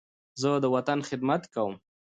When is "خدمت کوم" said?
1.09-1.73